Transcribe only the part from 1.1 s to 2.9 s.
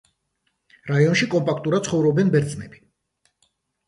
კომპაქტურად ცხოვრობენ ბერძნები.